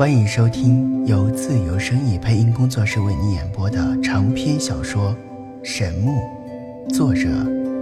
[0.00, 5.14] 欢迎收听由自由声意配音工作室为你演播的长篇小说
[5.62, 6.12] 《神木》，
[6.94, 7.28] 作者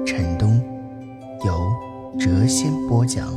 [0.05, 0.61] 陈东，
[1.47, 1.53] 由
[2.19, 3.29] 谪仙播讲。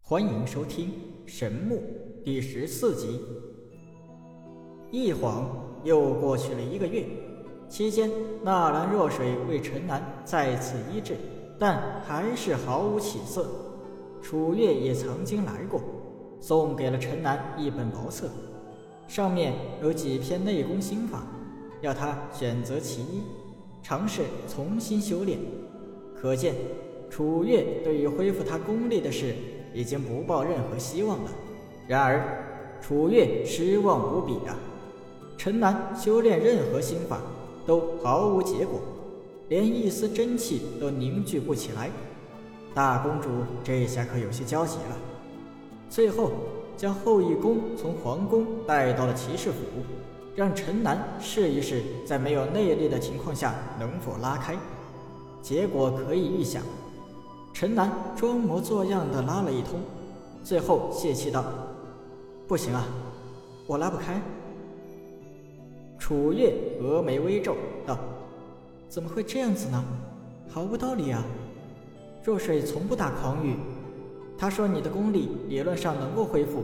[0.00, 0.88] 欢迎收听
[1.26, 1.76] 《神木》
[2.24, 3.20] 第十四集。
[4.90, 5.46] 一晃
[5.84, 7.04] 又过去了一个月。
[7.68, 8.10] 期间，
[8.42, 11.16] 纳兰若水为陈南再次医治，
[11.58, 13.46] 但还是毫无起色。
[14.22, 15.80] 楚月也曾经来过，
[16.40, 18.28] 送给了陈南一本薄册，
[19.08, 19.52] 上面
[19.82, 21.26] 有几篇内功心法，
[21.80, 23.22] 要他选择其一，
[23.82, 25.38] 尝试重新修炼。
[26.14, 26.54] 可见，
[27.10, 29.34] 楚月对于恢复他功力的事
[29.74, 31.30] 已经不抱任何希望了。
[31.86, 34.56] 然而，楚月失望无比啊！
[35.36, 37.20] 陈南修炼任何心法。
[37.66, 38.80] 都毫无结果，
[39.48, 41.90] 连一丝真气都凝聚不起来。
[42.72, 43.28] 大公主
[43.64, 44.96] 这下可有些焦急了。
[45.90, 46.30] 最后，
[46.76, 49.56] 将后羿宫从皇宫带到了骑士府，
[50.34, 54.56] 让陈南试一试，在没有内力的情况下能否拉开。
[55.40, 56.62] 结果可以预想，
[57.52, 59.80] 陈南装模作样的拉了一通，
[60.44, 61.44] 最后泄气道
[62.46, 62.84] ：“不行啊，
[63.66, 64.20] 我拉不开。”
[66.06, 67.98] 楚月峨眉微皱道
[68.88, 69.84] ：“怎么会这样子呢？
[70.48, 71.20] 毫无道理啊！
[72.22, 73.56] 若水从不打诳语，
[74.38, 76.62] 他说你的功力理论上能够恢复，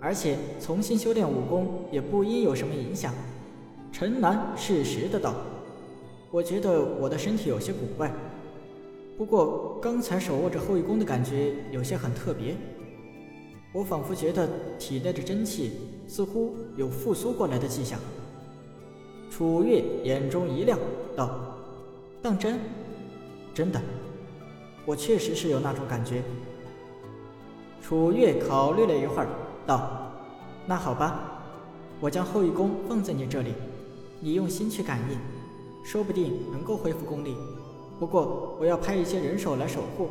[0.00, 3.12] 而且重新修炼武功也不应有什么影响。”
[3.92, 5.34] 陈南适时的道
[6.32, 8.10] ：“我觉得我的身体有些古怪，
[9.18, 12.56] 不过刚才手握着后羿弓的感觉有些很特别，
[13.74, 15.72] 我仿佛觉得体内的真气
[16.06, 18.00] 似乎有复苏过来的迹象。”
[19.30, 20.78] 楚月眼中一亮，
[21.16, 21.30] 道
[22.20, 22.58] ：“当真？
[23.54, 23.80] 真的，
[24.84, 26.22] 我确实是有那种感觉。”
[27.82, 29.28] 楚月考虑了一会儿，
[29.66, 30.12] 道
[30.66, 31.40] ：“那好吧，
[32.00, 33.54] 我将后羿弓放在你这里，
[34.20, 35.18] 你用心去感应，
[35.84, 37.36] 说不定能够恢复功力。
[37.98, 40.08] 不过我要派一些人手来守护，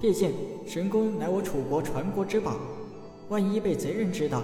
[0.00, 0.32] 毕竟
[0.66, 2.56] 神弓乃我楚国传国之宝，
[3.28, 4.42] 万一被贼人知道，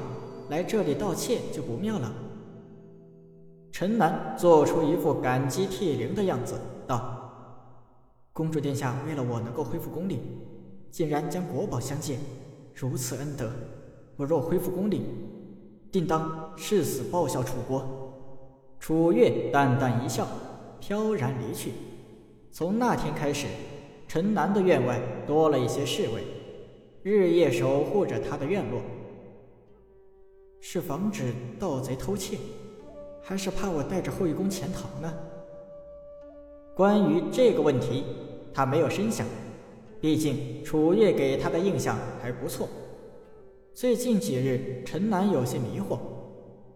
[0.49, 2.13] 来这里盗窃就不妙了。”
[3.73, 6.55] 陈南做出一副感激涕零的样子，
[6.87, 7.67] 道
[8.31, 10.21] ：“公主殿下为了我能够恢复功力，
[10.91, 12.19] 竟然将国宝相借，
[12.75, 13.51] 如此恩德，
[14.17, 15.07] 我若恢复功力，
[15.91, 17.83] 定当誓死报效楚国。”
[18.79, 20.27] 楚月淡淡一笑，
[20.79, 21.73] 飘然离去。
[22.51, 23.47] 从那天开始，
[24.07, 26.23] 陈南的院外多了一些侍卫，
[27.03, 28.83] 日夜守护着他的院落，
[30.61, 32.37] 是防止盗贼偷窃。
[33.23, 35.15] 还是怕我带着后羿弓潜逃呢？
[36.75, 38.05] 关于这个问题，
[38.53, 39.27] 他没有深想。
[40.01, 42.69] 毕竟楚月给他的印象还不错。
[43.73, 45.97] 最近几日，陈南有些迷惑。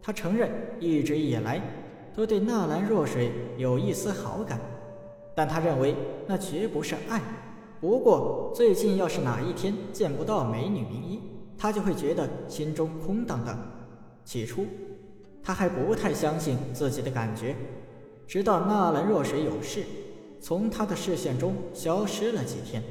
[0.01, 0.49] 他承认
[0.79, 1.61] 一直以来
[2.15, 4.61] 都对纳兰若水有一丝好感，
[5.35, 5.97] 但他认为
[6.29, 7.21] 那绝不是爱。
[7.81, 11.21] 不过最近要是哪一天见不到美女名医，
[11.59, 13.59] 他就会觉得心中空荡荡。
[14.25, 14.65] 起初。
[15.47, 17.55] 他还不太相信自己的感觉，
[18.27, 19.84] 直到纳兰若水有事，
[20.41, 22.83] 从他的视线中消失了几天，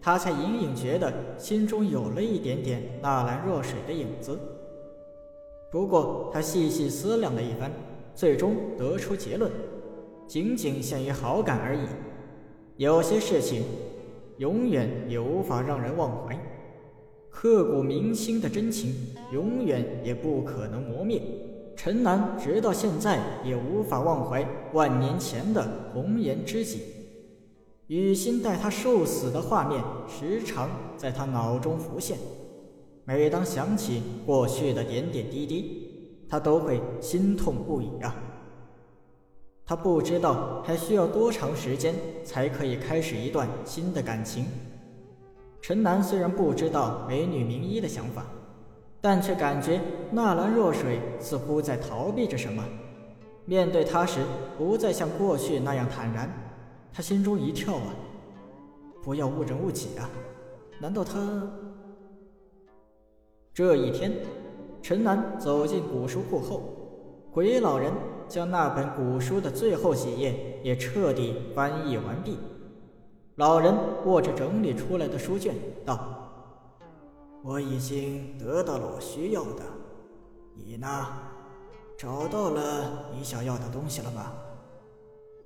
[0.00, 4.38] 他才隐隐觉得心中有了一点点纳兰若水的影子。
[5.70, 7.70] 不过他细细思量了一番，
[8.14, 9.52] 最终得出结论：
[10.26, 11.80] 仅仅限于好感而已。
[12.78, 13.64] 有些事情，
[14.38, 16.34] 永远也无法让人忘怀；
[17.28, 18.94] 刻骨铭心的真情，
[19.30, 21.20] 永远也不可能磨灭。
[21.78, 26.82] 陈南直到现在也无法忘怀万年前的红颜知己，
[27.86, 32.18] 雨欣待他受死的画面时常在他脑中浮现。
[33.04, 38.12] 每当想起过去的点点滴滴，他都会心痛不已啊。
[39.64, 41.94] 他不知道还需要多长时间
[42.24, 44.46] 才可以开始一段新的感情。
[45.62, 48.26] 陈南虽然不知道美女名医的想法。
[49.00, 49.80] 但却感觉
[50.10, 52.64] 纳兰若水似乎在逃避着什么，
[53.44, 54.20] 面对他时
[54.56, 56.28] 不再像过去那样坦然，
[56.92, 57.94] 他心中一跳啊！
[59.02, 60.10] 不要误人误己啊！
[60.80, 61.18] 难道他……
[63.54, 64.12] 这一天，
[64.82, 66.62] 陈南走进古书库后，
[67.30, 67.92] 鬼老人
[68.28, 72.36] 将那本古书的最后几页也彻底翻译完毕。
[73.36, 73.72] 老人
[74.04, 75.54] 握着整理出来的书卷，
[75.84, 76.27] 道。
[77.48, 79.62] 我已经得到了我需要的，
[80.54, 80.86] 你呢？
[81.96, 84.34] 找到了你想要的东西了吗？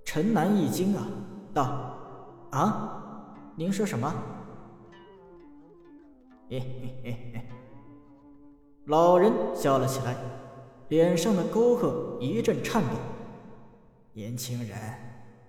[0.04, 1.06] 陈南一惊啊，
[1.54, 1.96] 道
[2.50, 4.12] ：“啊，您说什么？”
[6.50, 7.49] 嘿嘿嘿嘿，
[8.87, 10.16] 老人笑了起来，
[10.88, 12.96] 脸上的沟壑一阵颤抖。
[14.12, 14.76] 年轻人，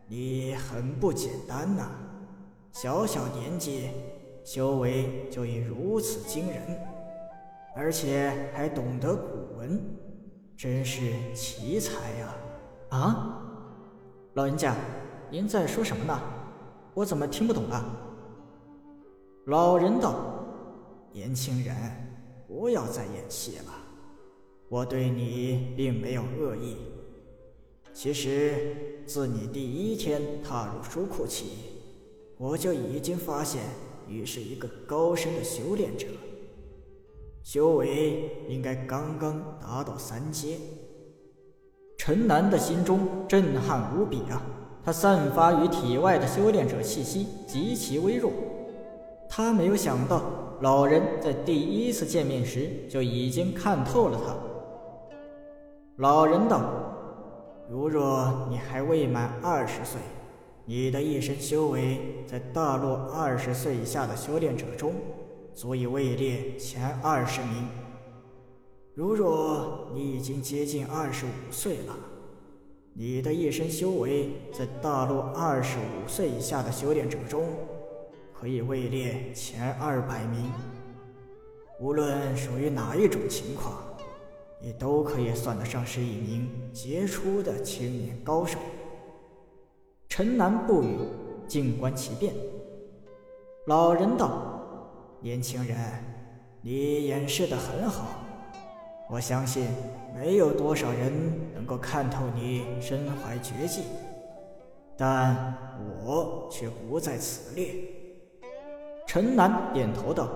[0.07, 1.89] 你很不简单呐，
[2.71, 3.89] 小小年纪，
[4.43, 6.77] 修为就已如此惊人，
[7.75, 9.81] 而且还懂得古文，
[10.57, 12.35] 真是奇才呀！
[12.89, 13.41] 啊，
[14.33, 14.75] 老人家，
[15.31, 16.19] 您在说什么呢？
[16.93, 17.83] 我怎么听不懂啊？
[19.45, 20.29] 老人道。
[21.11, 21.75] 年轻人，
[22.47, 23.73] 不要再演戏了。
[24.67, 26.75] 我对你并没有恶意。
[27.93, 31.49] 其实，自你第一天踏入书库起，
[32.39, 33.61] 我就已经发现
[34.07, 36.07] 于是一个高深的修炼者，
[37.43, 40.57] 修为应该刚刚达到三阶。
[41.97, 44.41] 陈南的心中震撼无比啊！
[44.83, 48.31] 他散发于体外的修炼者气息极其微弱，
[49.29, 50.21] 他没有想到。
[50.61, 54.35] 老人在第一次见面时就已经看透了他。
[55.97, 56.61] 老人道
[57.69, 59.99] ：“如若你还未满二十岁，
[60.65, 64.93] 你的一身修为在大陆二十岁以下的修炼者中，
[65.53, 67.67] 足以位列前二十名。
[68.93, 71.97] 如若你已经接近二十五岁了，
[72.93, 77.43] 你的一身修为在大陆二十五岁以下的修炼者中。”
[78.33, 80.51] 可以位列前二百名。
[81.79, 83.81] 无论属于哪一种情况，
[84.61, 88.59] 你都可以算得上是一名杰出的青年高手。
[90.15, 90.95] 陈南不语，
[91.47, 92.35] 静观其变。
[93.65, 94.61] 老人道
[95.19, 95.75] ：“年轻人，
[96.61, 98.23] 你掩饰的很好，
[99.09, 99.65] 我相信
[100.15, 101.11] 没有多少人
[101.55, 103.85] 能够看透你身怀绝技，
[104.95, 105.57] 但
[106.05, 107.73] 我却不在此列。”
[109.09, 110.29] 陈南点头道：“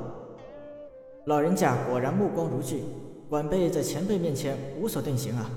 [1.25, 2.81] 老人家果然目光如炬，
[3.29, 5.47] 晚辈在前辈面前无所遁形啊。”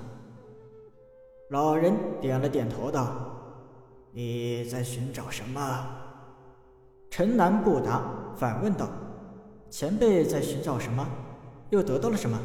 [1.48, 3.16] 老人点了点头道
[4.12, 5.86] ：“你在寻找什么？”
[7.10, 8.02] 陈南不答，
[8.36, 8.88] 反问道
[9.68, 11.06] ：“前辈在寻找什么？
[11.70, 12.38] 又得到了什么？”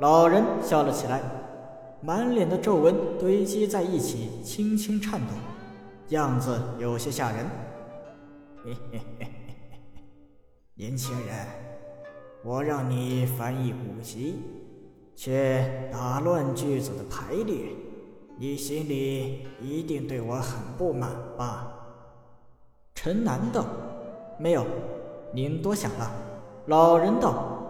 [0.00, 1.20] 老人笑了起来，
[2.00, 5.34] 满脸的皱纹堆积在一起，轻轻颤抖，
[6.08, 7.46] 样子有些吓人。
[10.74, 11.46] 年轻人，
[12.42, 14.42] 我让你翻译古籍，
[15.14, 17.66] 却打乱句子的排列，
[18.42, 21.76] 你心里一定对我很不满吧？
[22.94, 23.66] 陈南道
[24.40, 24.64] ：“没有，
[25.34, 26.10] 您多想了。”
[26.64, 27.60] 老人道：“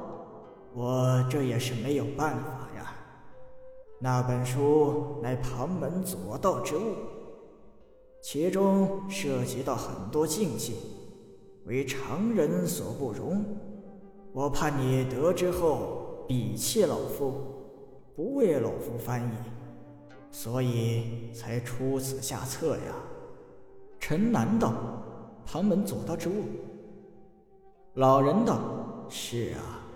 [0.73, 2.95] 我这也是没有办法呀。
[3.99, 6.95] 那本书乃旁门左道之物。”
[8.23, 10.77] 其中涉及到很多禁忌，
[11.65, 13.45] 为常人所不容。
[14.33, 17.33] 我怕你得知后鄙弃老夫，
[18.15, 19.33] 不为老夫翻译，
[20.31, 22.94] 所以才出此下策呀。
[23.99, 24.73] 陈南道
[25.44, 26.44] ：“旁门左道之物。”
[27.94, 29.87] 老人道：“是啊，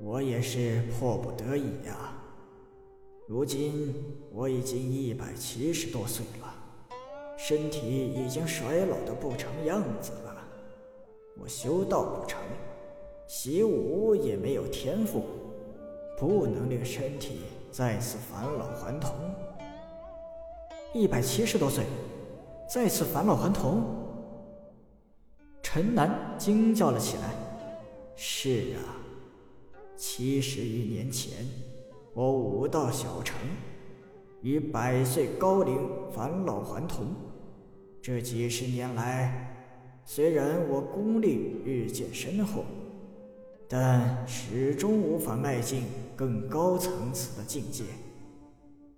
[0.00, 2.12] 我也是迫不得已呀。
[3.26, 3.94] 如今
[4.32, 6.54] 我已经一百七十多岁了。”
[7.36, 10.36] 身体已经衰老的不成样子了，
[11.36, 12.40] 我修道不成，
[13.26, 15.24] 习武也没有天赋，
[16.16, 17.40] 不能令身体
[17.76, 19.10] 再次返老还童。
[20.92, 21.84] 一百七十多岁，
[22.72, 23.82] 再次返老还童？
[25.60, 27.34] 陈南惊叫了起来
[28.14, 28.94] ：“是啊，
[29.96, 31.32] 七十余年前，
[32.12, 33.36] 我武道小成。”
[34.40, 35.76] 于百岁高龄
[36.12, 37.08] 返老还童，
[38.00, 39.52] 这几十年来，
[40.04, 42.64] 虽然我功力日渐深厚，
[43.66, 45.82] 但始终无法迈进
[46.16, 47.84] 更高层次的境界，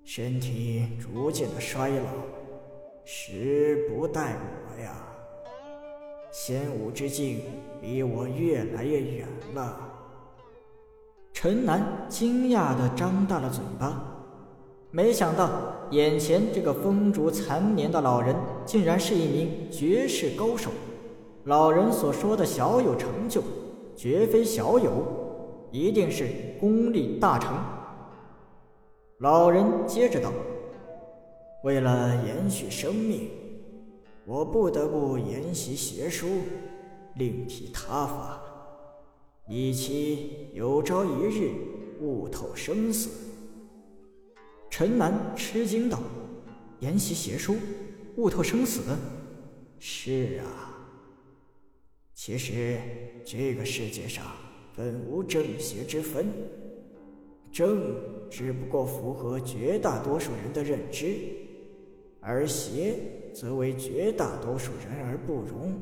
[0.04, 2.04] 身体逐渐的衰老，
[3.04, 4.92] 时不待我呀！
[6.30, 7.40] 仙武之境
[7.80, 9.78] 离我越来越远了。
[11.32, 14.12] 陈南惊讶的张大了嘴巴。
[14.90, 15.50] 没想到，
[15.90, 20.70] 眼前这个风烛残年的老人，竟然是一名绝世高手。
[21.44, 23.42] 老人所说的小有成就，
[23.94, 25.25] 绝非小有，
[25.76, 26.26] 一定是
[26.58, 27.54] 功力大成。
[29.18, 30.32] 老人接着道
[31.64, 33.28] ：“为了延续生命，
[34.24, 36.26] 我不得不研习邪书，
[37.16, 38.40] 另辟他法，
[39.48, 41.50] 以期有朝一日
[42.00, 43.10] 悟透生死。”
[44.70, 45.98] 陈南吃惊道
[46.80, 47.56] ：“研习邪书，
[48.16, 48.80] 悟透生死。
[49.78, 50.72] 是啊。
[52.14, 52.78] 其实
[53.26, 54.24] 这个世界上
[54.76, 56.26] 本无正邪之分，
[57.50, 57.96] 正
[58.28, 61.16] 只不过符合绝大多数人的认知，
[62.20, 62.96] 而邪
[63.32, 65.72] 则为绝大多数人而不容。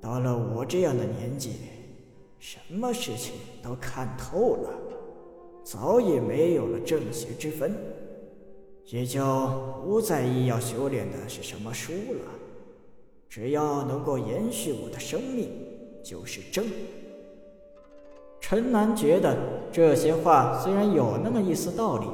[0.00, 1.52] 到了我这样的年纪，
[2.38, 4.70] 什么事情都看透了，
[5.64, 7.74] 早已没有了正邪之分，
[8.84, 9.22] 也就
[9.82, 12.32] 不在意要修炼的是什么书了。
[13.30, 15.48] 只要能够延续我的生命，
[16.04, 16.66] 就是正。
[18.40, 19.36] 陈南觉得
[19.70, 22.06] 这些话虽然有那么一丝道理，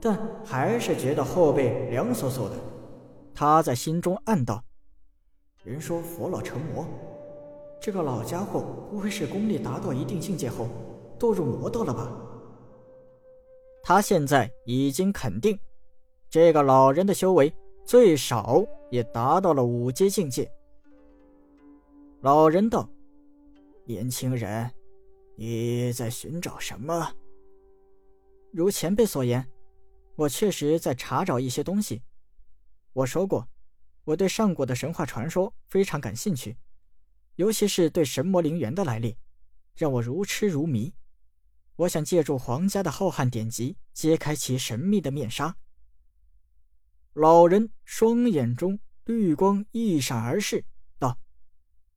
[0.00, 2.56] 但还是觉得后背凉飕飕的。
[3.34, 4.62] 他在心中暗道
[5.64, 6.86] ：“人说佛老成魔，
[7.80, 10.68] 这个老家伙不会是功力达到一定境界后
[11.18, 12.10] 堕入魔道了吧？”
[13.82, 15.58] 他现在已经肯定，
[16.28, 17.52] 这个老人的修为
[17.84, 18.62] 最少。
[18.92, 20.46] 也达到了五阶境界。
[22.20, 22.86] 老人道
[23.88, 24.70] ：“年轻人，
[25.42, 27.16] 你在寻找什么？”
[28.54, 29.44] 如前辈所言，
[30.14, 32.00] 我确实在查找一些东西。
[32.92, 33.48] 我说过，
[34.04, 36.56] 我对上古的神话传说非常感兴趣，
[37.34, 39.16] 尤其是对神魔陵园的来历，
[39.74, 40.94] 让我如痴如迷。
[41.74, 45.56] 我想借助皇家的浩瀚典籍，揭开其神秘的面纱。
[47.14, 50.64] 老人双眼中绿光一闪而逝，
[51.00, 51.18] 道：“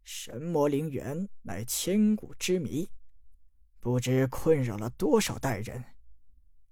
[0.03, 2.89] 神魔陵园乃千古之谜，
[3.85, 5.83] 不知困扰了多少代人。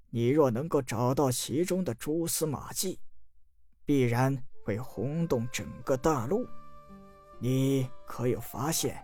[0.09, 2.99] 你若能够找到其中的蛛丝马迹，
[3.85, 6.43] 必然会轰动整个大陆。
[7.39, 8.99] 你可有发现？”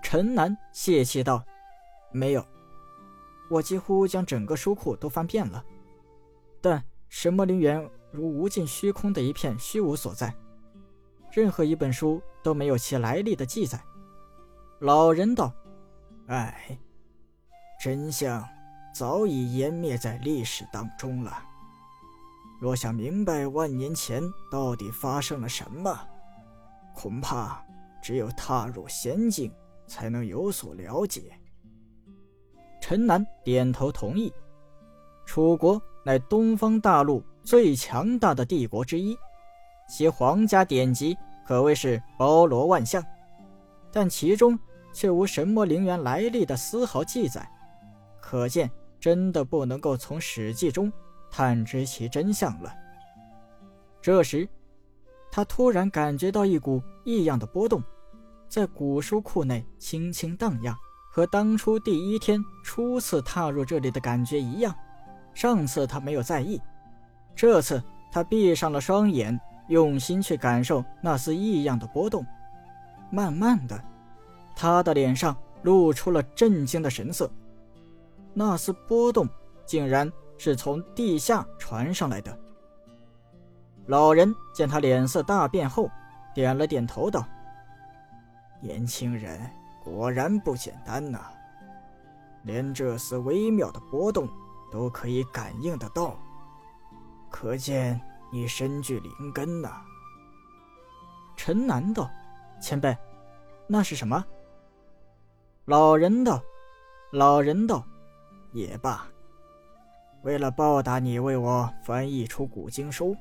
[0.00, 1.44] 陈南泄气道
[2.14, 2.46] ：“没有，
[3.50, 5.64] 我几乎将整个书库都翻遍了，
[6.60, 10.32] 但神魔陵园……”如无尽虚空的一片虚无所在，
[11.32, 13.78] 任何一本书都没有其来历的记载。
[14.78, 15.52] 老人道
[16.28, 16.78] ：“唉，
[17.78, 18.46] 真相
[18.92, 21.38] 早已湮灭在历史当中了。
[22.60, 25.96] 若想明白万年前到底发生了什么，
[26.94, 27.64] 恐怕
[28.02, 29.52] 只有踏入仙境
[29.86, 31.32] 才能有所了解。”
[32.82, 34.32] 陈南点头同意。
[35.26, 37.22] 楚国乃东方大陆。
[37.44, 39.16] 最强大的帝国之一，
[39.88, 41.16] 其皇家典籍
[41.46, 43.02] 可谓是包罗万象，
[43.90, 44.58] 但其中
[44.92, 47.50] 却无神魔陵园来历的丝毫记载，
[48.28, 48.70] 可见
[49.00, 50.92] 真的不能够从史记中
[51.30, 52.70] 探知其真相了。
[54.02, 54.46] 这时，
[55.32, 57.82] 他突然感觉到一股异样的波动，
[58.46, 60.76] 在古书库内轻轻荡漾，
[61.10, 64.74] 和当初第一天初次踏入这里的感觉一样。
[65.32, 66.60] 上次他没有在意。
[67.34, 67.82] 这次
[68.12, 72.26] 他闭上了双眼，用心去感受那丝异样的波动。
[73.10, 73.82] 慢慢的，
[74.54, 77.30] 他的脸上露出了震惊的神色。
[78.38, 79.28] 那丝波动
[79.66, 82.38] 竟然是从地下传上来的。
[83.86, 85.90] 老人见他脸色大变后，
[86.32, 87.26] 点了点头道
[88.62, 89.40] ：“年轻人
[89.82, 91.18] 果然不简单呐，
[92.44, 94.28] 连这丝微妙的波动
[94.70, 96.16] 都可以感应得到。”
[97.28, 99.82] 可见你身具灵根呐。
[101.36, 102.08] 陈南道
[102.62, 102.96] ：“前辈，
[103.66, 104.24] 那是什么？”
[105.66, 106.40] 老人道
[107.10, 107.84] ：“老人道，
[108.52, 109.06] 也罢。
[110.22, 113.16] 为了报答你为我翻译出古经书，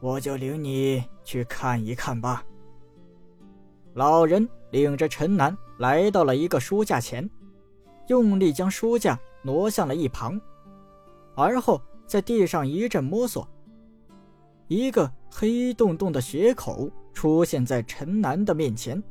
[0.00, 2.44] 我就领你去看一看吧。”
[3.94, 7.28] 老人领着陈南来到了一个书架前，
[8.08, 10.40] 用力将书架挪向了一旁，
[11.34, 11.80] 而后。
[12.08, 13.46] 在地上一阵摸索，
[14.66, 19.04] 一个黑洞洞的血口出现在陈南的面前，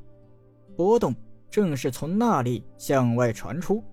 [0.75, 1.13] 波动
[1.48, 3.84] 正是从那里向外传出。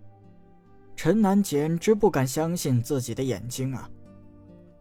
[0.97, 3.91] 陈南简直不敢相信自己的眼睛啊！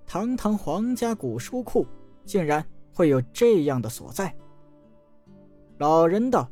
[0.06, 1.86] 堂堂皇家古书库，
[2.24, 4.34] 竟然会有这样的所在。
[5.80, 6.50] 老人道：“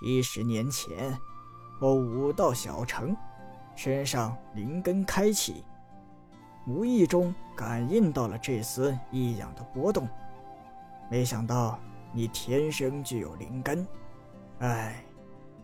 [0.00, 1.16] 七十年前，
[1.80, 3.14] 我武道小成，
[3.76, 5.64] 身上灵根开启。”
[6.66, 10.08] 无意中感应到了这丝异样的波动，
[11.08, 11.78] 没想到
[12.12, 13.86] 你天生具有灵根，
[14.58, 15.04] 哎，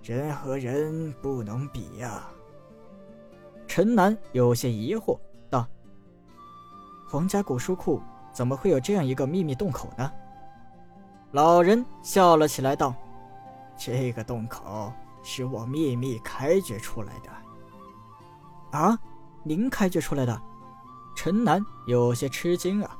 [0.02, 2.28] 人和人不能比呀。
[3.74, 5.66] 陈南有些疑惑道
[7.08, 10.12] ：“皇家古书库怎么会有这样一个秘密洞口呢？”
[11.32, 12.94] 老人笑了起来道
[13.74, 18.98] ：“这个洞口是我秘密开掘出来的。”啊，
[19.42, 20.42] 您开掘出来的？
[21.16, 22.94] 陈南有些吃惊啊，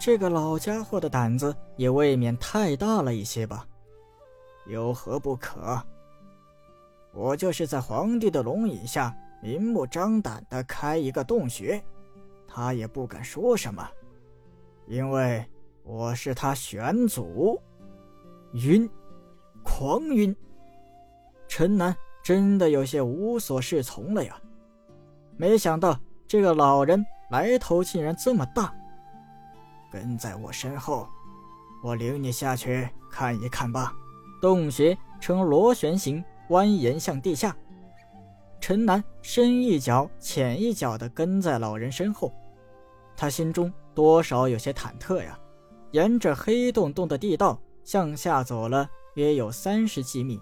[0.00, 3.64] 这个老家伙的胆子也未免太大了一些吧？
[4.66, 5.80] 有何不可？
[7.14, 11.82] 我就是在皇帝的龙椅下明目张胆的开一个洞穴，
[12.46, 13.88] 他也不敢说什么，
[14.86, 15.44] 因为
[15.82, 17.60] 我是他玄祖。
[18.52, 18.88] 晕，
[19.62, 20.34] 狂晕。
[21.48, 24.40] 陈南真的有些无所适从了呀！
[25.36, 28.74] 没想到这个老人来头竟然这么大。
[29.90, 31.08] 跟在我身后，
[31.82, 33.92] 我领你下去看一看吧。
[34.40, 37.56] 洞穴呈螺旋形，蜿蜒向地下。
[38.60, 42.32] 陈南深一脚浅一脚地跟在老人身后，
[43.16, 45.38] 他心中多少有些忐忑呀。
[45.92, 50.40] 沿着黑洞洞的地道向下走了约有三十几米，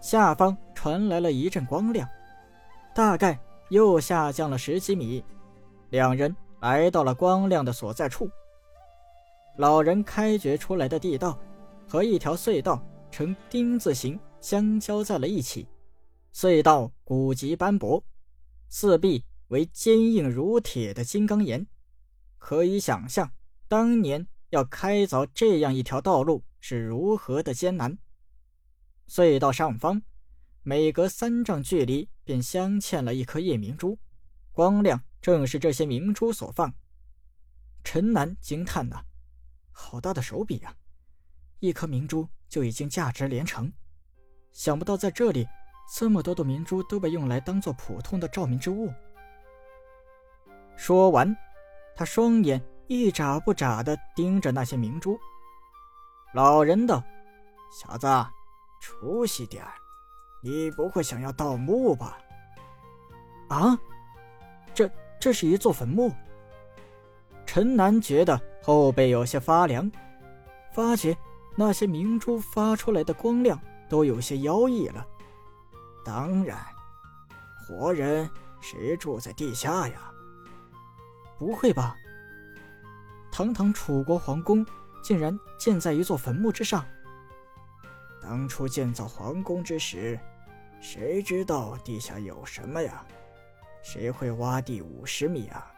[0.00, 2.08] 下方传来了一阵光亮，
[2.92, 3.38] 大概
[3.68, 5.22] 又下降了十几米，
[5.90, 8.28] 两人来到了光亮的所在处。
[9.58, 11.38] 老人开掘出来的地道
[11.86, 15.68] 和一条隧道呈丁字形相交在了一起，
[16.32, 18.04] 隧道古籍斑驳，
[18.68, 21.66] 四壁为坚硬如铁的金刚岩，
[22.38, 23.32] 可以想象
[23.68, 27.98] 当年要开凿这样一条道路是如何的艰难。
[29.08, 30.02] 隧道上方
[30.62, 33.98] 每隔三丈距离便镶嵌了一颗夜明珠，
[34.52, 36.72] 光亮正是这些明珠所放。
[37.82, 39.04] 陈南惊叹呐。
[39.72, 40.76] 好大的手笔啊！
[41.58, 43.72] 一颗明珠就已经价值连城，
[44.52, 45.48] 想不到在这里，
[45.92, 48.92] 这么多的明珠都被用来当做普通的照明之物。
[50.76, 51.36] 说完，
[51.96, 55.18] 他双眼一眨不眨地盯着那些明珠。
[56.32, 57.02] 老人道
[57.72, 58.06] ：“小子，
[58.80, 59.72] 出息点儿，
[60.42, 62.16] 你不会想要盗墓吧？”
[63.50, 63.78] 啊，
[64.72, 64.88] 这
[65.20, 66.12] 这是一座坟墓。
[67.44, 68.40] 陈南觉得。
[68.62, 69.90] 后背有些发凉，
[70.70, 71.16] 发觉
[71.56, 75.04] 那些明珠发出来的光亮都有些妖异了。
[76.12, 76.58] 当然，
[77.56, 78.28] 活人
[78.60, 80.10] 谁住在地下呀？
[81.38, 81.94] 不会吧？
[83.30, 84.66] 堂堂楚国皇宫
[85.04, 86.84] 竟然建在一座坟墓之上？
[88.20, 90.18] 当初建造皇宫之时，
[90.80, 93.06] 谁知道地下有什么呀？
[93.80, 95.72] 谁会挖地五十米啊？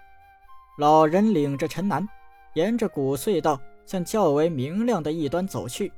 [0.78, 2.08] 老人领着陈南。
[2.54, 5.92] 沿着古隧道向较为明亮的一端走去。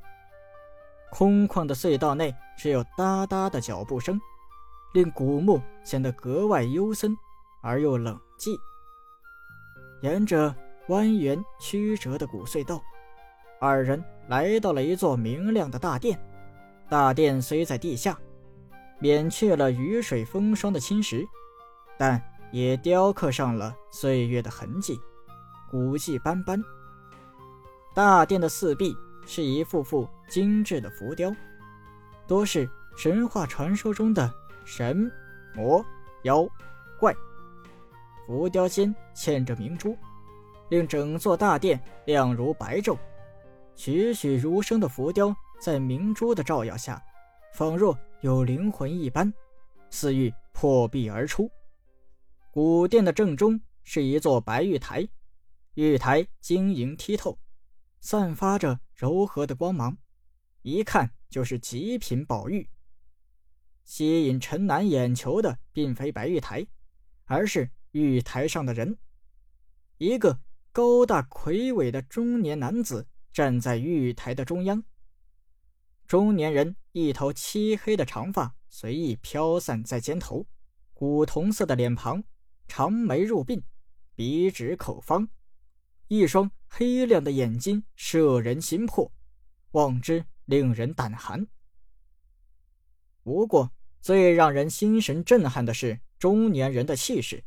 [1.17, 4.21] 空旷的隧道内只有哒哒的脚步声，
[4.95, 7.17] 令古墓显得格外幽森
[7.63, 8.59] 而又冷寂。
[10.03, 10.53] 沿着
[10.89, 12.83] 蜿蜒曲折的古隧道，
[13.61, 16.19] 二人来到了一座明亮的大殿。
[16.91, 18.19] 大殿虽在地下，
[18.99, 21.25] 免去了雨水风霜的侵蚀，
[21.97, 25.01] 但也雕刻上了岁月的痕迹。
[25.71, 26.61] 古迹斑斑，
[27.95, 31.35] 大殿的四壁是一幅幅精致的浮雕，
[32.27, 34.33] 多是神话传说中的
[34.65, 35.11] 神、
[35.55, 35.85] 魔、
[36.23, 36.47] 妖、
[36.99, 37.15] 怪。
[38.27, 39.97] 浮雕间嵌着明珠，
[40.71, 42.97] 令整座大殿亮如白昼。
[43.77, 47.03] 栩栩如生的浮雕在明珠的照耀下，
[47.53, 49.33] 仿若有灵魂一般，
[49.91, 51.51] 似欲破壁而出。
[52.51, 55.07] 古殿的正中是一座白玉台。
[55.75, 57.37] 玉台晶莹剔透，
[58.05, 59.97] 散发着柔和的光芒，
[60.61, 62.69] 一看就是极品宝玉。
[63.83, 66.67] 吸引陈南眼球的并非白玉台，
[67.25, 68.99] 而是玉台上的人。
[69.97, 70.39] 一个
[70.71, 74.85] 高大魁伟的中年男子站在玉台的中央。
[76.07, 80.47] 中年人一头漆黑的长发随意飘散在肩头，
[80.93, 82.23] 古铜色的脸庞，
[82.69, 83.63] 长眉入鬓，
[84.15, 85.27] 鼻直口方。
[86.09, 89.13] 一双黑亮的眼睛摄人心魄，
[89.71, 91.47] 望之令人胆寒。
[93.23, 97.45] 不过，最让人心神震撼的是中年人的气势，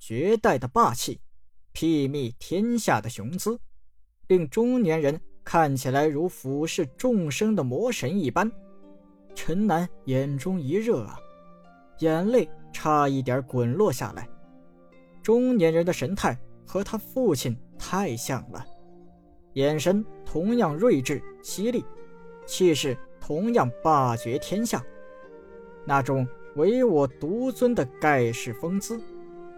[0.00, 1.20] 绝代的霸气，
[1.72, 3.60] 睥睨天下的雄姿，
[4.26, 8.50] 令中年人看起来如俯视众生的魔神一般。
[9.36, 11.16] 陈南眼中一热啊，
[12.00, 14.28] 眼泪差一点滚落下来。
[15.22, 17.56] 中年人的神态和他父亲。
[17.76, 18.64] 太像了，
[19.54, 21.84] 眼神同样睿智犀利，
[22.46, 24.82] 气势同样霸绝天下，
[25.84, 28.98] 那种唯我独尊的盖世风姿，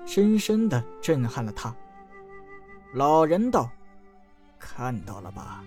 [0.04, 1.72] 深深的震撼了他。
[2.94, 3.70] 老人道
[4.58, 5.62] ：“看到了吧，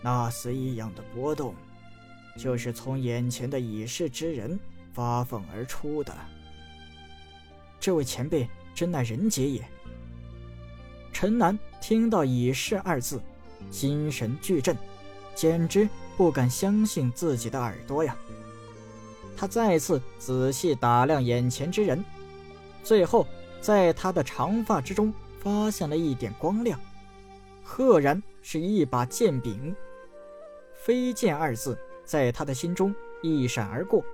[0.00, 1.54] 那死异样的波动，
[2.38, 4.58] 就是从眼前的已逝之人
[4.92, 6.14] 发放而出的。
[7.78, 9.62] 这位前辈真乃人杰也。”
[11.24, 11.58] 陈南。
[11.80, 13.18] 听到“已逝”二字，
[13.70, 14.76] 心神俱震，
[15.34, 18.14] 简直不敢相信自己的耳朵呀！
[19.34, 22.04] 他再次仔细打量眼前之人，
[22.82, 23.26] 最后
[23.62, 26.78] 在他的长发之中发现了一点光亮，
[27.62, 29.74] 赫然是一把剑柄。
[30.74, 34.04] 飞剑二字在他的心中一闪而过。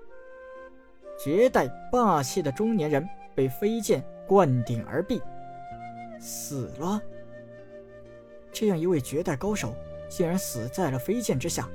[1.19, 5.21] 绝代霸气的中年人被飞剑灌顶而毙，
[6.21, 7.03] 死了。
[8.53, 9.75] 这样一位绝代高手，
[10.09, 11.69] 竟然死在了飞剑之下。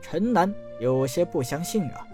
[0.00, 2.06] 陈南有些不相信啊，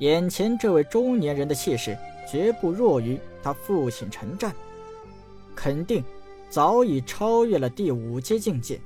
[0.00, 1.96] 眼前这位中年人的气势
[2.30, 4.54] 绝不弱于他父亲陈战，
[5.56, 6.04] 肯定
[6.50, 8.80] 早已超越了第五阶境界。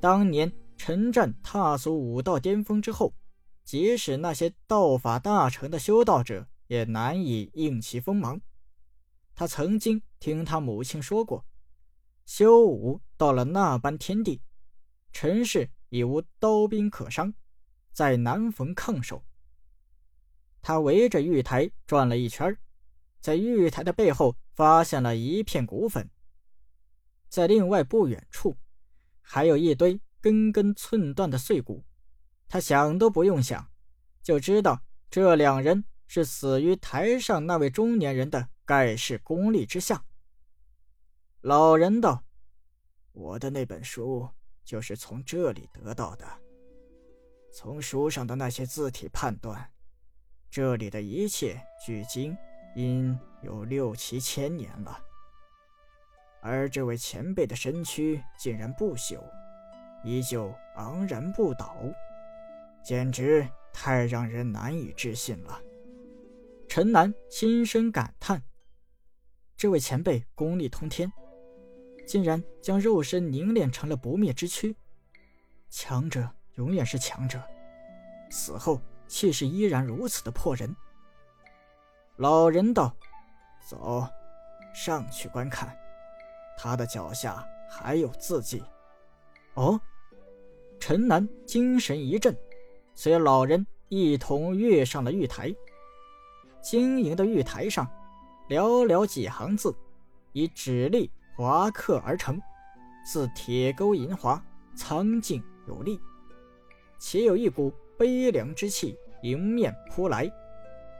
[0.00, 3.12] 当年陈战踏足武道巅峰之后，
[3.64, 8.40] 即使那些道法大成的修道者也难以应其锋芒。
[9.34, 11.44] 他曾经听他母亲说过。
[12.26, 14.40] 修武到了那般天地，
[15.12, 17.34] 陈氏已无刀兵可伤，
[17.92, 19.24] 再难逢抗手。
[20.62, 22.56] 他围着玉台转了一圈，
[23.20, 26.08] 在玉台的背后发现了一片骨粉，
[27.28, 28.56] 在另外不远处，
[29.20, 31.84] 还有一堆根根寸断的碎骨。
[32.48, 33.68] 他想都不用想，
[34.22, 40.04] 就知道这两人是死于台上那位中年人的盖世功力之下。
[41.42, 42.24] 老人道
[43.12, 44.28] ：“我的那本书
[44.64, 46.26] 就是从这里得到的。
[47.52, 49.70] 从书上的那些字体判断，
[50.50, 52.36] 这里的一切距今
[52.74, 54.98] 应有六七千年了。
[56.40, 59.22] 而这位前辈的身躯竟然不朽，
[60.02, 61.76] 依旧昂然不倒，
[62.82, 65.60] 简直太让人难以置信了。”
[66.66, 68.42] 陈南心生感叹
[69.56, 71.12] ：“这位前辈功力通天。”
[72.06, 74.76] 竟然将肉身凝练成了不灭之躯，
[75.70, 77.42] 强者永远是强者，
[78.30, 80.76] 死后气势依然如此的破人。
[82.16, 82.94] 老人道
[83.66, 84.06] ：“走，
[84.74, 85.74] 上去观看，
[86.58, 88.62] 他的脚下还有字迹。”
[89.54, 89.80] 哦，
[90.78, 92.36] 陈南精神一振，
[92.94, 95.50] 随老人一同跃上了玉台。
[96.62, 97.90] 晶莹的玉台上，
[98.48, 99.74] 寥寥几行字，
[100.32, 101.10] 以指力。
[101.36, 102.40] 划刻而成，
[103.04, 104.40] 似铁钩银华，
[104.76, 106.00] 苍劲有力，
[106.96, 110.30] 且有一股悲凉之气迎面扑来，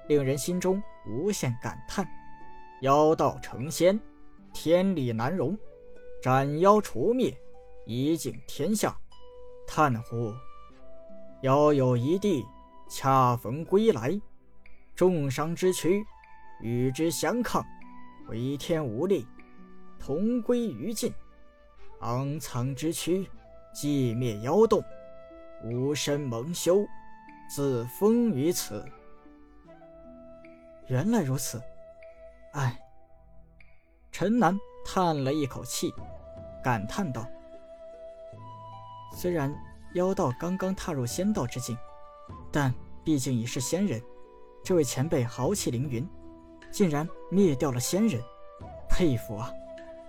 [0.09, 2.04] 令人心中无限感叹：
[2.83, 3.96] 妖道成仙，
[4.52, 5.57] 天理难容；
[6.20, 7.33] 斩妖除灭，
[7.87, 8.96] 一尽天下。
[9.68, 10.35] 叹乎！
[11.42, 12.44] 妖有一地，
[12.88, 14.20] 恰逢归来，
[14.96, 16.04] 重伤之躯，
[16.64, 17.62] 与之相抗，
[18.27, 19.29] 回天无力。
[19.98, 21.12] 同归于尽，
[22.00, 23.29] 昂藏之躯，
[23.74, 24.83] 寂灭妖洞，
[25.62, 26.87] 无身蒙羞，
[27.55, 28.83] 自封于此。
[30.88, 31.62] 原来如此，
[32.53, 32.81] 唉。
[34.11, 35.92] 陈南叹了一口气，
[36.62, 37.27] 感叹道
[39.14, 39.55] ：“虽然
[39.94, 41.77] 妖道刚刚踏入仙道之境，
[42.50, 42.72] 但
[43.05, 44.00] 毕竟已是仙人。
[44.62, 46.09] 这位前辈豪气凌云，
[46.74, 48.20] 竟然灭掉了仙人，
[48.88, 49.50] 佩服啊！”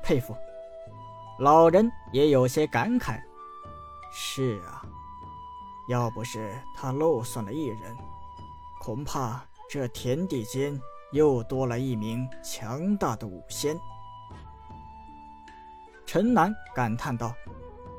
[0.01, 0.36] 佩服，
[1.39, 3.21] 老人也有些感慨。
[4.12, 4.82] 是啊，
[5.89, 7.95] 要不是他漏算了一人，
[8.82, 10.80] 恐怕这天地间
[11.12, 13.78] 又多了一名强大的武仙。
[16.06, 17.36] 陈南感叹道：“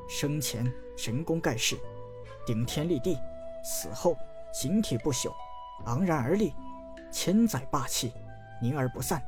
[0.09, 1.77] 生前神功盖世，
[2.45, 3.15] 顶天立地；
[3.63, 4.17] 死后
[4.53, 5.31] 形体不朽，
[5.85, 6.53] 昂然而立，
[7.11, 8.13] 千载霸气，
[8.61, 9.21] 凝而不散，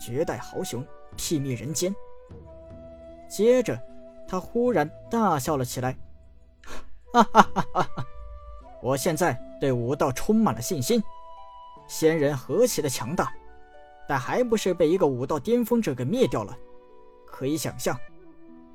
[0.00, 0.84] 绝代豪雄，
[1.16, 1.94] 睥睨人间。”
[3.28, 3.76] 接着，
[4.28, 5.96] 他忽然大笑了起来，
[7.12, 8.06] 哈哈哈哈哈！
[8.82, 11.02] 我现在对武道充满了信心。
[11.88, 13.32] 仙人何其的强大，
[14.08, 16.56] 但还不是被一个武道巅峰者给灭掉了。
[17.26, 17.98] 可以想象，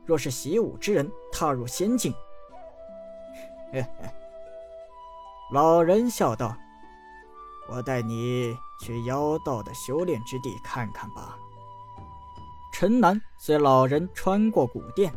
[0.05, 2.13] 若是习武之人踏入仙境，
[3.71, 4.09] 嘿嘿。
[5.51, 6.55] 老人笑道
[7.71, 11.37] ：“我带你去妖道的修炼之地看看吧。”
[12.73, 15.11] 陈南随老人穿过古殿，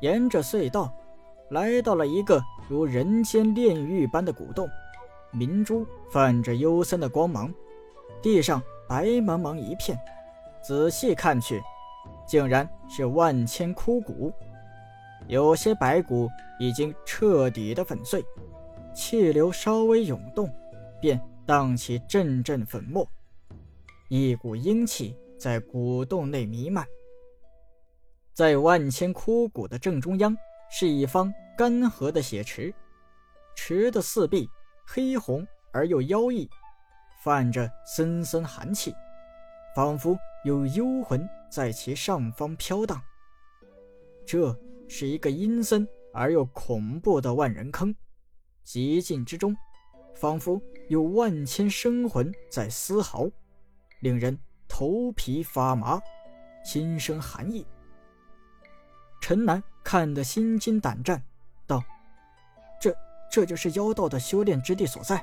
[0.00, 0.92] 沿着隧道，
[1.50, 4.68] 来到了一个如人间炼狱般的古洞，
[5.30, 7.52] 明珠泛着幽森的光芒，
[8.22, 9.98] 地上白茫茫一片，
[10.62, 11.62] 仔细看去，
[12.26, 14.32] 竟然是万千枯骨，
[15.26, 18.24] 有些白骨已经彻底的粉碎，
[18.94, 20.48] 气流稍微涌动，
[21.00, 23.04] 便荡起阵阵粉末，
[24.08, 26.86] 一股阴气在古洞内弥漫。
[28.32, 30.32] 在万千枯骨的正中央，
[30.70, 32.72] 是一方干涸的血池，
[33.56, 34.48] 池的四壁
[34.86, 36.48] 黑红而又妖异，
[37.24, 38.94] 泛着森森寒气，
[39.74, 43.02] 仿佛有幽魂在其上方飘荡。
[44.24, 44.56] 这
[44.88, 47.92] 是一个阴森而又恐怖的万人坑，
[48.62, 49.52] 极境之中，
[50.14, 53.30] 仿佛有万千生魂在嘶嚎，
[54.00, 56.00] 令人头皮发麻，
[56.64, 57.66] 心生寒意。
[59.20, 61.22] 陈南看得心惊胆战，
[61.66, 61.82] 道
[62.80, 62.94] ：“这
[63.30, 65.22] 这就是妖道的修炼之地所在，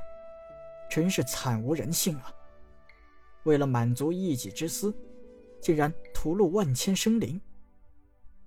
[0.90, 2.32] 真是惨无人性啊！
[3.44, 4.96] 为了满足一己之私，
[5.62, 7.40] 竟然屠戮万千生灵。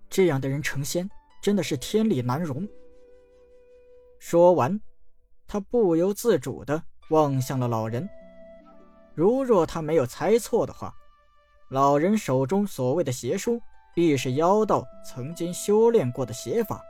[0.09, 1.09] 这样的人成仙，
[1.43, 2.67] 真的是天理难容。”
[4.19, 4.81] 说完，
[5.53, 8.09] 他不由自主地望向了老人。
[9.17, 10.95] 如若他没有猜错的话，
[11.71, 13.61] 老人手中所谓的邪书。
[13.93, 16.81] 必是妖道曾经修炼过的邪法，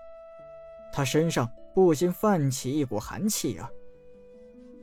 [0.92, 3.70] 他身上不禁泛起一股寒气啊！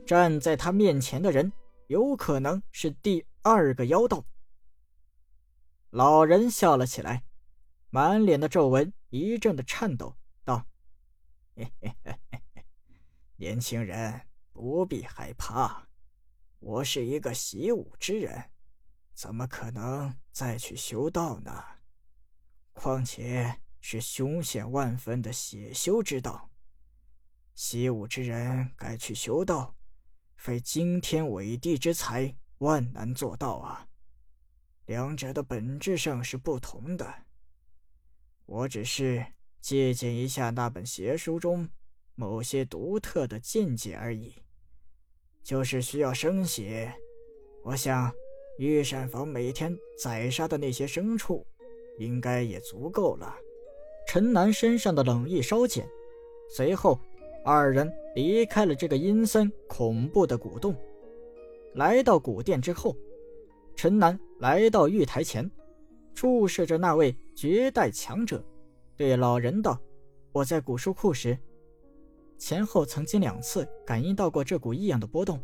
[0.04, 1.52] 站在他面前的人，
[1.86, 4.24] 有可能是第二个妖道。
[5.90, 7.22] 老人笑了起来，
[7.90, 10.66] 满脸的皱纹一阵的颤抖，道
[11.54, 12.40] ：“嘿嘿嘿嘿，
[13.40, 14.22] 年轻人
[14.52, 15.86] 不必害怕，
[16.58, 18.50] 我是一个习武之人，
[19.14, 21.52] 怎么可能再去修道呢？”
[22.74, 26.50] 况且是凶险万分的邪修之道，
[27.54, 29.76] 习武之人该去修道，
[30.36, 33.88] 非惊天伟地之才，万难做到啊！
[34.86, 37.26] 两者的本质上是不同的。
[38.46, 41.68] 我只是借鉴一下那本邪书中
[42.18, 44.34] 某些独特的见解而已。
[45.44, 46.92] 就是需要生血，
[47.62, 48.12] 我想
[48.58, 51.46] 御膳房每天宰杀的那些牲畜。
[51.98, 53.34] 应该也足够了。
[54.06, 55.84] 陈南身上的冷意稍减，
[56.48, 56.96] 随后
[57.44, 60.76] 二人离开了这个阴森恐怖的古洞。
[61.74, 62.96] 来到古殿之后，
[63.74, 65.50] 陈南来到玉台前，
[66.14, 68.44] 注视着那位绝代强者，
[68.96, 69.76] 对老人道
[70.30, 71.36] ：“我在古书库时，
[72.38, 75.38] 前后曾经两次感应到过这股异样的波动，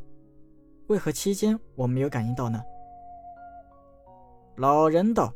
[0.87, 2.62] 为何期间我没有感应到呢？”
[4.57, 5.33] 老人道。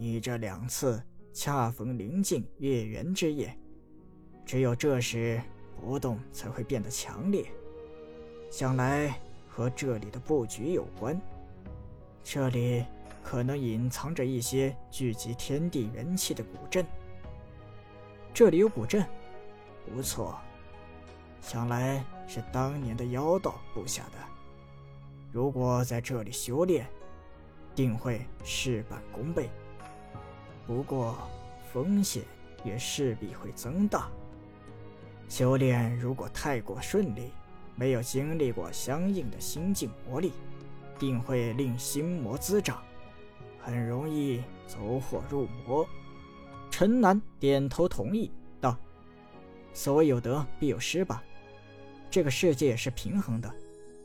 [0.00, 3.52] 你这两次恰逢临近月圆之夜，
[4.46, 5.42] 只有这时
[5.74, 7.44] 波动才会变得强烈，
[8.48, 9.18] 想来
[9.48, 11.20] 和这里的布局有关。
[12.22, 12.84] 这里
[13.24, 16.86] 可能隐藏着一些聚集天地元气的古阵。
[18.32, 19.04] 这里有古阵，
[19.84, 20.38] 不错，
[21.40, 24.18] 想来是当年的妖道布下的。
[25.32, 26.86] 如果在这里修炼，
[27.74, 29.50] 定会事半功倍。
[30.66, 31.16] 不过，
[31.72, 32.22] 风险
[32.64, 34.08] 也势必会增大。
[35.28, 37.30] 修炼如果太过顺利，
[37.74, 40.32] 没有经历过相应的心境磨砺，
[40.98, 42.82] 定会令心魔滋长，
[43.60, 45.86] 很容易走火入魔。
[46.70, 48.76] 陈南点头同意道
[49.72, 51.22] ：“所谓有得必有失吧。
[52.10, 53.52] 这个世界是平衡的，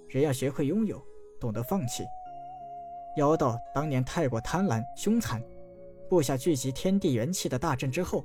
[0.09, 1.01] 人要学会拥有，
[1.39, 2.03] 懂得放弃。
[3.17, 5.41] 妖道当年太过贪婪凶残。”
[6.09, 8.23] 布下聚集天地元气的大阵之后，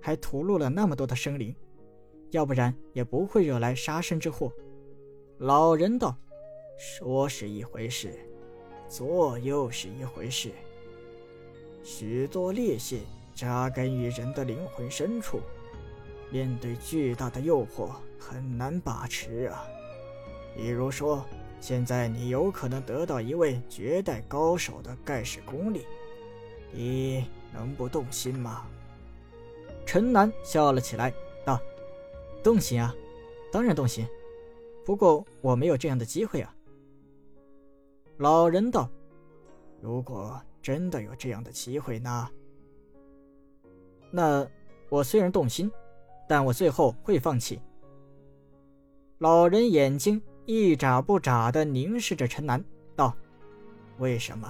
[0.00, 1.54] 还屠戮了那么多的生灵，
[2.30, 4.50] 要不然也不会惹来杀身之祸。
[5.38, 6.16] 老人道
[6.78, 8.14] ：“说是一回事，
[8.88, 10.50] 做又是一回事。
[11.82, 13.00] 许多烈性
[13.34, 15.40] 扎根于人的灵魂深处，
[16.30, 19.64] 面对巨大的诱惑很难把持啊。
[20.56, 21.24] 比如说，
[21.60, 25.86] 现在你有可能得到一位绝代高手的盖世功力。”
[26.70, 28.66] 你能不动心吗？
[29.86, 31.10] 陈南笑了起来，
[31.42, 31.58] 道
[32.44, 32.94] ：“动心啊，
[33.50, 34.06] 当然动心。
[34.84, 36.54] 不过我没有这样的机会啊。”
[38.18, 38.90] 老人道
[39.80, 42.28] ：“如果真的有这样的机会呢？
[44.10, 44.46] 那
[44.90, 45.70] 我虽然动心，
[46.28, 47.60] 但我最后会放弃。”
[49.18, 52.62] 老人眼睛一眨不眨的凝视着陈南，
[52.94, 53.12] 道
[53.98, 54.48] ：“为什么？”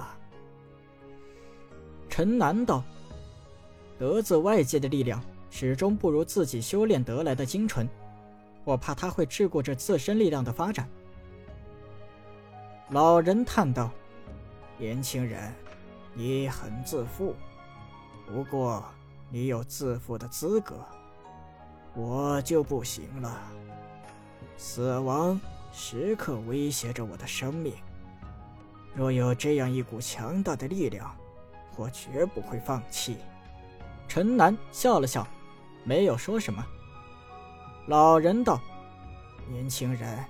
[2.07, 2.83] 陈南道
[3.97, 7.89] ：“得自外界的力量，始终不如自己修炼得来的精纯。
[8.63, 10.87] 我怕他会桎梏着自身力量的发展。”
[12.91, 13.91] 老人叹道
[14.77, 15.53] ：“年轻人，
[16.13, 17.35] 你很自负，
[18.27, 18.83] 不过
[19.31, 20.75] 你有自负的资格，
[21.95, 23.41] 我就不行了。
[24.57, 25.39] 死亡
[25.71, 27.73] 时刻威胁着我的生命，
[28.93, 31.15] 若有这样一股强大的力量。”
[31.77, 33.15] 我绝不会放弃，
[34.05, 35.25] 陈南笑了笑，
[35.85, 36.61] 没有说什么。
[37.87, 38.59] 老人道
[39.47, 40.25] ：“年轻人，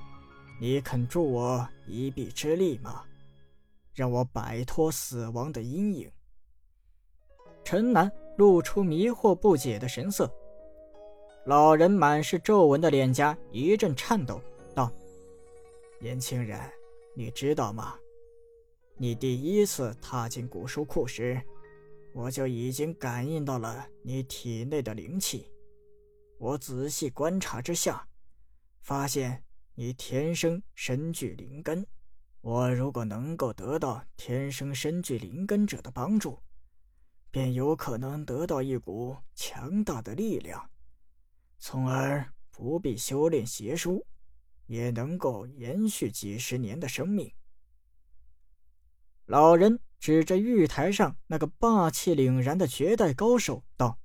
[0.59, 3.01] 你肯助我一臂之力吗？
[3.95, 6.11] 让我摆脱死亡的阴影。”
[7.65, 10.31] 陈南露出迷惑不解的神色。
[11.45, 14.41] 老人满是皱纹的脸颊一阵颤抖，
[14.75, 14.91] 道
[15.99, 16.59] ：“年轻人，
[17.15, 17.95] 你知道吗？
[18.97, 21.41] 你第一次踏进古书库时。”
[22.11, 25.47] 我就已经感应到了你体内的灵气，
[26.39, 28.03] 我仔细观察之下，
[28.81, 29.43] 发现
[29.75, 31.85] 你天生身具灵根。
[32.41, 36.39] 我如果能够得到天生身具灵根者的帮助，
[37.29, 40.67] 便有可能得到一股强大的力量，
[41.59, 44.07] 从而不必修炼邪术，
[44.65, 47.31] 也能够延续几十年的生命。
[49.25, 49.79] 老人。
[49.99, 53.99] 指着玉台上那个霸气凛然的绝代高手道：“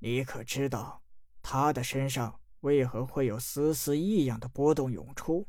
[0.00, 1.02] 你可知道
[1.40, 5.48] 他的身上为何会有丝丝异样的波动涌出？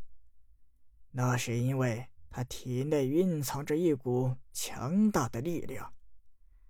[1.12, 5.94] 那是因为他体内蕴藏着一股强大的力量，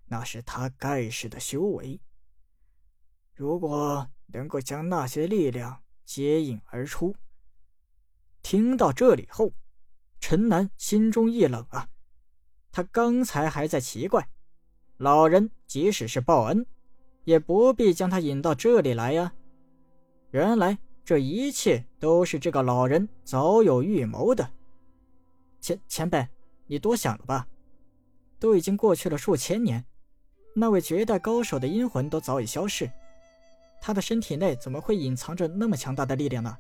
[0.06, 2.02] 那是他盖世的修为。
[3.36, 7.14] 如果能够将那些力量接引而出……”
[8.42, 9.52] 听到这里后，
[10.20, 11.88] 陈南心中一冷啊。
[12.72, 14.28] 他刚才还在奇怪，
[14.98, 16.66] 老人即使是报恩，
[17.24, 19.34] 也不必将他引到这里来呀。
[20.32, 24.50] 原来这一切都是这个老人早有预谋的。
[25.60, 26.28] 前前辈，
[26.68, 27.48] 你多想了吧？
[28.38, 29.84] 都已经过去了数千年，
[30.54, 32.92] 那位绝代高手的阴魂都早已消逝，
[33.82, 36.58] 他的身体内怎么会隐藏着那么强大的力量呢？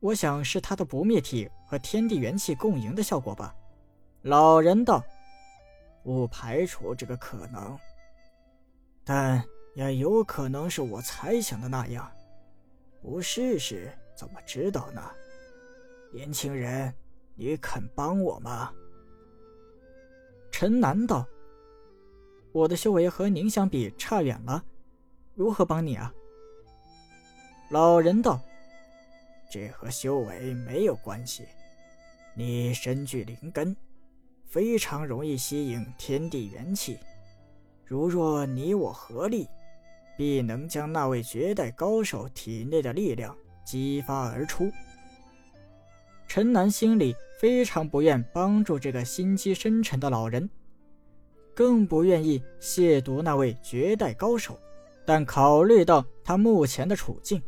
[0.00, 3.54] 我想是他的不灭体和天地元气共赢的效果吧。
[4.22, 5.02] 老人道
[6.04, 7.78] ：“不排除这个可能，
[9.04, 9.42] 但
[9.74, 12.10] 也有可能是我猜想的那样。
[13.00, 15.02] 不试试怎么知道呢？
[16.12, 16.92] 年轻人，
[17.34, 18.72] 你肯帮我吗？”
[20.52, 21.26] 陈南道
[22.52, 24.64] ：“我的修为和您相比差远了，
[25.36, 26.12] 如何帮你啊？”
[27.70, 28.40] 老人道
[29.48, 31.44] ：“这和修为没有关系，
[32.34, 33.76] 你身具灵根。”
[34.48, 36.98] 非常容易吸引天地元气，
[37.84, 39.46] 如若你我合力，
[40.16, 44.70] 必能将那位绝代高手体内的力量激发而出。
[46.28, 50.48] 陈南心里非常不愿帮助这个心机深沉的老人，
[51.52, 54.58] 更不愿意亵渎那位绝代高手，
[55.06, 57.40] 但考虑到他目前的处境，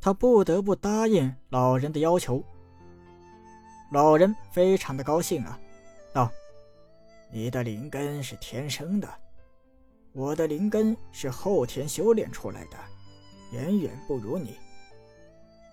[0.00, 2.42] 他不得不答应老人的要求。
[3.92, 5.58] 老人非常的高兴啊。
[6.12, 6.28] 道
[7.30, 9.08] ：“你的灵根是天生的，
[10.12, 12.76] 我的灵根是后天修炼出来的，
[13.52, 14.58] 远远不如你。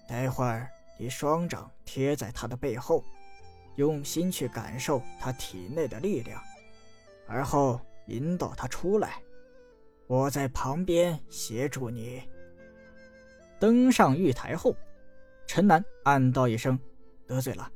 [0.07, 0.69] 待会儿
[0.99, 3.03] 你双掌贴在他的背后，
[3.77, 6.39] 用心去感受他体内的力量，
[7.27, 9.22] 而后引导他出来。
[10.07, 12.21] 我在旁边协助你。”
[13.59, 14.75] 登上玉台后，
[15.47, 16.77] 陈南暗道一声
[17.25, 17.71] ：“得罪了。”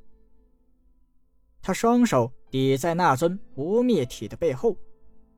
[1.62, 4.76] 他双手抵在那尊不灭体的背后，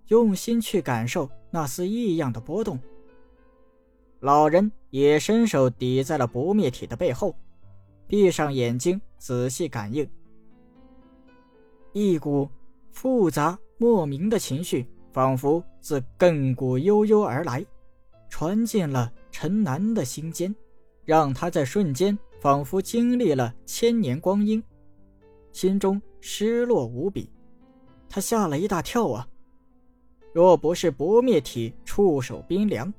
[0.08, 2.80] 用心去感受那丝异样的波动。
[4.19, 7.36] 老人也伸手抵在了不灭体的背后，
[8.08, 10.10] 闭上眼睛仔细感应。
[11.93, 12.49] 一股
[12.91, 17.65] 复杂莫名的情绪仿佛自亘古悠悠而来，
[18.30, 20.56] 传进了陈南的心间，
[21.06, 24.63] 让他在瞬间仿佛经历了千年光阴，
[25.52, 26.02] 心中。
[26.22, 27.32] 失落无比，
[28.10, 29.26] 他吓了一大跳啊！
[30.34, 32.93] 若不是不灭体触手冰凉，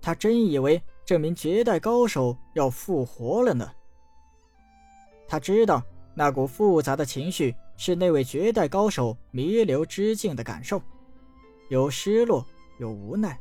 [0.00, 3.70] 他真以为这名绝代高手要复活了呢。
[5.28, 5.82] 他知道
[6.14, 10.80] 那股复杂的情绪是那位绝代高手弥留之境的感受，
[11.74, 12.46] 有失落，
[12.78, 13.36] 有无奈。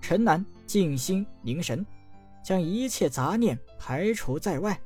[0.00, 1.84] 陈南静心凝神，
[2.44, 4.80] 将一切杂念排除在外。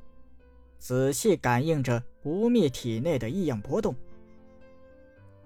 [0.79, 3.95] 仔细感应着不灭体内的异样波动，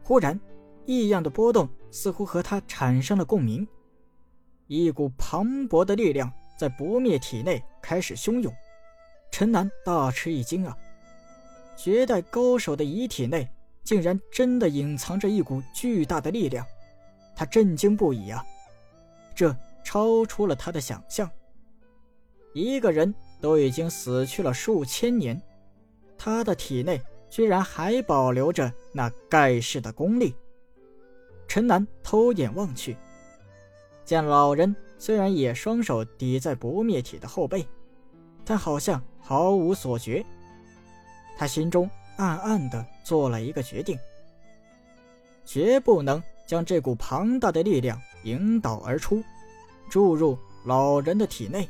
[0.05, 0.39] 忽然，
[0.85, 3.67] 异样的波动似乎和他产生了共鸣，
[4.69, 8.55] 一股磅礴的力量在不灭体内开始汹涌。
[9.33, 10.79] 陈南大吃一惊啊！
[11.77, 13.49] 绝代高手的遗体内
[13.83, 16.65] 竟然真的隐藏着一股巨大的力量，
[17.37, 18.45] 他震惊不已啊！
[19.37, 21.31] 这超出了他的想象，
[22.53, 23.15] 一个人。
[23.39, 25.41] 都已经死去了数千年，
[26.17, 30.35] 他的体内居然还保留着那盖世的功力。
[31.47, 32.97] 陈南偷眼望去，
[34.07, 37.69] 见老人虽然也双手抵在不灭体的后背，
[38.43, 40.25] 但好像毫无所觉。
[41.37, 43.99] 他心中暗暗的做了一个决定：
[45.45, 49.23] 绝不能将这股庞大的力量引导而出，
[49.89, 51.69] 注入老人的体内。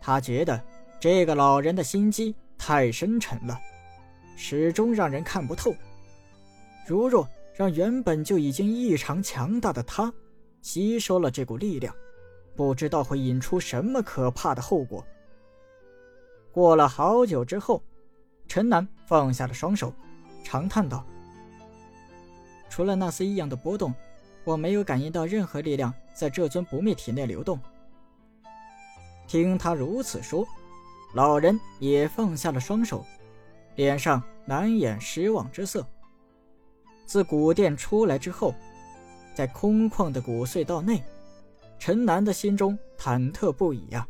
[0.00, 0.60] 他觉得
[1.00, 3.58] 这个老人的心机太深沉了，
[4.36, 5.74] 始终让人看不透。
[6.86, 10.12] 如若让原本就已经异常强大的他
[10.60, 11.94] 吸收了这股力量，
[12.56, 15.04] 不知道会引出什么可怕的后果。
[16.50, 17.82] 过了好久之后，
[18.48, 19.92] 陈南放下了双手，
[20.42, 21.06] 长叹道
[22.72, 23.92] ：“除了那丝异样的波动，
[24.44, 27.60] 我没有感应到任何力量在这尊不灭体内流动。”
[29.28, 30.42] 听他如此说，
[31.12, 33.04] 老人也放下了双手，
[33.76, 35.86] 脸上难掩失望之色。
[37.04, 38.54] 自古殿出来之后，
[39.34, 41.04] 在空旷的古隧道内，
[41.78, 44.08] 陈南的心中忐忑不已呀。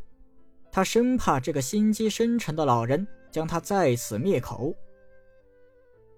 [0.71, 4.73] 他生怕这个心机深沉的老人将他再次灭口。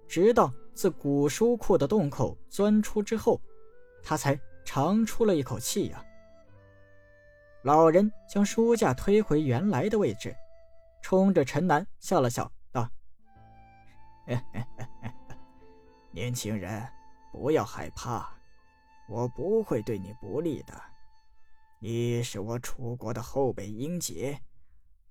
[0.06, 3.40] 直到自古书库的洞口钻出之后，
[4.02, 6.04] 他才长出了一口气呀。
[7.62, 10.34] 老人将书架推回原来的位置，
[11.00, 12.90] 冲着陈南笑了笑，道
[16.12, 16.86] ：“年轻人，
[17.32, 18.28] 不要害怕，
[19.08, 20.74] 我不会对你不利的。
[21.78, 24.38] 你是我楚国的后辈英杰，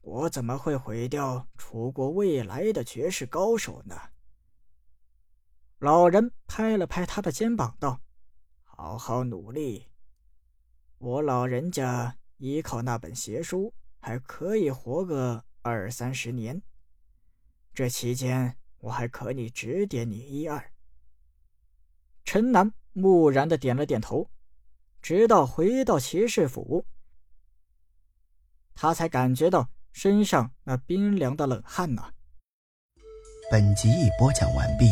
[0.02, 3.96] 我怎么会毁掉楚国未来的绝世高手呢？”
[5.84, 8.00] 老人拍了拍他的肩膀，道
[8.64, 9.90] ：“好好努力，
[10.98, 16.62] 我老人家。”依靠那本邪书，还可以活个二三十年。
[17.74, 20.72] 这期间，我还可以指点你一二。
[22.24, 24.30] 陈南木然的点了点头，
[25.02, 26.86] 直到回到骑士府，
[28.74, 32.14] 他才感觉到身上那冰凉的冷汗呢。
[33.52, 34.86] 本集已播讲完毕，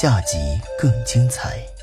[0.00, 0.36] 下集
[0.76, 1.73] 更精彩。